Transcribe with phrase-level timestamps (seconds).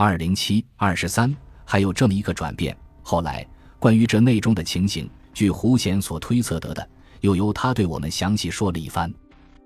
[0.00, 2.76] 二零七二十三，还有这么一个转变。
[3.02, 3.44] 后来，
[3.80, 6.88] 关于这内中的情形，据胡贤所推测得的，
[7.20, 9.12] 又由他对我们详细说了一番。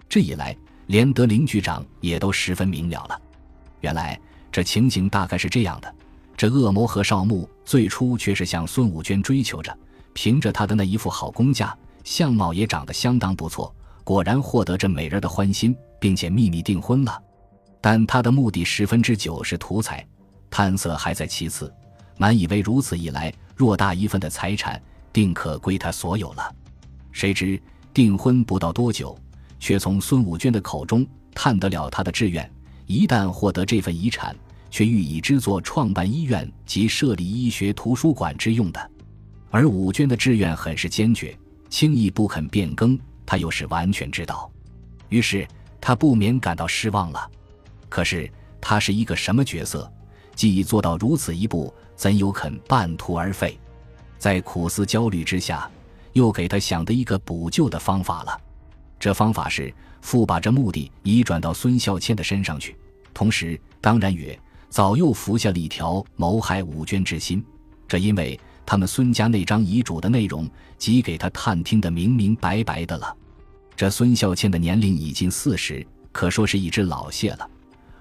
[0.08, 0.56] 这一来，
[0.87, 3.21] 连德林局长也都十分明了了。
[3.82, 4.18] 原来，
[4.50, 5.95] 这情形大概是这样的：
[6.35, 9.76] 这恶魔和少木最初却是向孙武娟追求着，
[10.14, 13.71] 凭着他的那一副好工价，相貌也长得相当不错，
[14.03, 17.23] 果然获得这美人的欢心，并且秘密订婚了。
[17.83, 20.02] 但他的目的十分之九是图财。
[20.52, 21.73] 贪色还在其次，
[22.18, 26.54] 满以为如此一来，偌大一份的财产定可归他所有了。
[27.10, 27.60] 谁知
[27.94, 29.18] 订婚不到多久，
[29.58, 32.48] 却从孙武娟的口中探得了他的志愿：
[32.86, 34.36] 一旦获得这份遗产，
[34.70, 38.91] 却欲以之作创办医院及设立医学图书馆之用的。
[39.50, 41.36] 而武娟的志愿很是坚决，
[41.70, 44.50] 轻易不肯变更，他又是完全知道，
[45.08, 45.46] 于是
[45.80, 47.30] 他不免感到失望了。
[47.88, 48.30] 可是
[48.60, 49.91] 他是一个什么角色？
[50.34, 53.59] 既已做到如此一步，怎有肯半途而废？
[54.18, 55.70] 在苦思焦虑之下，
[56.12, 58.41] 又给他想的一个补救的方法了。
[58.98, 62.77] 这方法是复把这目的移转到孙孝谦的身上去，
[63.12, 64.38] 同时当然也
[64.69, 67.44] 早又服下了一条谋害武娟之心。
[67.88, 73.16] 这因为他们孙家那张遗嘱的内容，即给他探听的明明白白的了。
[73.75, 77.50] 这孙孝谦的年龄已近四十，可说是一只老蟹了，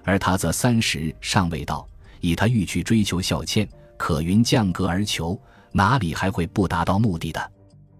[0.04, 1.86] 而他则三十尚未到。
[2.22, 5.38] 以他欲去追求孝倩，可云降格而求，
[5.72, 7.52] 哪里还会不达到目的的？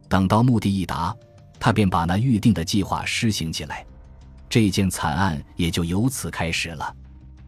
[0.09, 1.15] 等到目的一达，
[1.59, 3.85] 他便把那预定的计划施行起来，
[4.49, 6.95] 这件惨案也就由此开始了。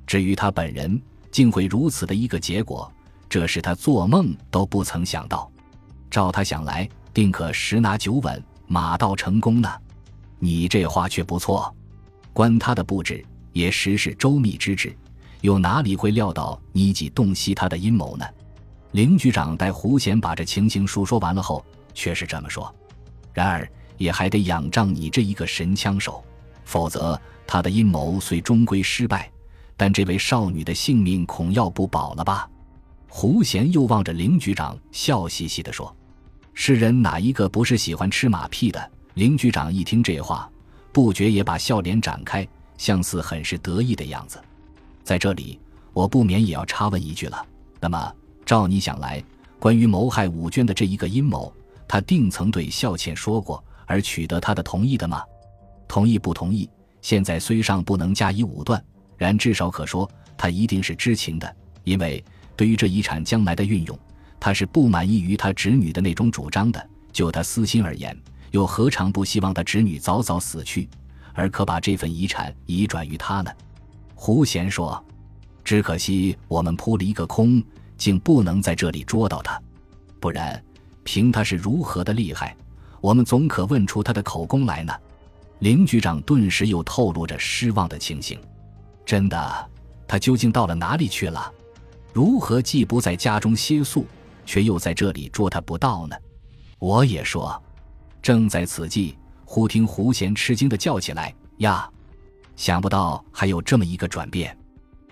[0.05, 2.93] 至于他本人，竟会如此的一个结果，
[3.29, 5.51] 这是他做梦都不曾想到。
[6.11, 9.73] 照他想来，定可十拿九稳，马到成功呢。
[10.41, 11.73] 你这话却不错，
[12.33, 14.97] 观他的布置，也实是周密之至。
[15.45, 18.25] 又哪里会料到你己洞悉他的阴谋呢？
[18.93, 22.75] 林局长待胡贤把这情形述说完了后，却是这么说。
[23.35, 26.25] 然而也还得仰仗你这一个神枪手，
[26.65, 29.31] 否则他的阴谋虽终归失败，
[29.77, 32.49] 但这位少女的性命恐要不保了吧？
[33.07, 35.95] 胡贤又望着林局长，笑嘻嘻地说
[36.55, 40.51] ：“世人哪一个不是喜欢吃马屁的？”林局长一听这话，
[40.91, 44.41] 不觉也把笑脸展开，相似很是得意的样子。
[45.05, 45.61] 在这里，
[45.93, 47.47] 我不免也要插问一句了。
[47.79, 48.15] 那么，
[48.47, 49.23] 照你想来，
[49.59, 51.55] 关于谋害武娟的这一个阴谋，
[51.87, 55.23] 他定曾对孝倩说过，而取得他的同意的吗？
[55.87, 56.69] 同意不同意？
[57.03, 58.83] 现在虽尚不能加以武断，
[59.19, 61.57] 然至少可说，他一定是知情的。
[61.85, 62.25] 因为
[62.57, 63.99] 对于这遗产将来的运用，
[64.41, 66.89] 他是不满意于他侄女的那种主张的。
[67.13, 68.19] 就他私心而言，
[68.53, 70.89] 又何尝不希望他侄女早早死去，
[71.35, 73.51] 而可把这份遗产移转于他呢？
[74.15, 75.03] 胡贤说
[75.65, 77.63] ：“只可惜我们扑了一个空，
[77.97, 79.61] 竟不能在这里捉到他。
[80.21, 80.63] 不然，
[81.03, 82.57] 凭他是如何的厉害，
[83.01, 84.93] 我们总可问出他的口供来呢。”
[85.61, 88.39] 林局长顿时又透露着失望的情形。
[89.07, 89.71] 真的，
[90.07, 91.53] 他究竟到了哪里去了？
[92.13, 94.07] 如何既不在家中歇宿，
[94.47, 96.17] 却又在这里捉他不到呢？
[96.79, 97.61] 我也说。
[98.23, 101.91] 正在此际，忽听胡贤吃惊的叫起来：“呀！”
[102.57, 104.57] 想不到还有这么一个转变，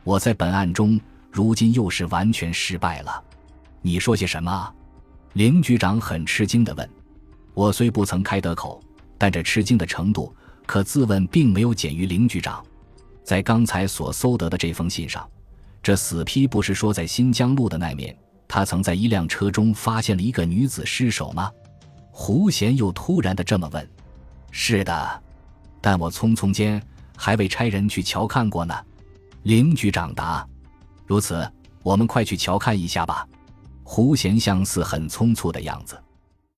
[0.05, 3.23] 我在本案中如今又是完全失败了。
[3.81, 4.75] 你说些什么？
[5.33, 6.89] 林局长很吃惊地问。
[7.55, 8.83] 我虽不曾开得口，
[9.19, 10.35] 但这吃惊的程度，
[10.67, 12.65] 可自问并没有减于林局长。
[13.25, 15.29] 在刚才所搜得的这封信上，
[15.83, 18.17] 这死批不是说在新疆路的那面，
[18.47, 21.51] 他曾在一辆车中发现了一个女子尸首吗？
[22.11, 23.89] 胡贤又突然的这么问。
[24.51, 25.23] 是的，
[25.81, 26.81] 但我匆匆间。
[27.25, 28.75] 还未差人去瞧看过呢，
[29.45, 30.45] 林局长答
[31.07, 31.49] ：“如此，
[31.85, 33.25] 我们快去瞧看一下吧。”
[33.85, 35.97] 胡贤相似很匆促的样子。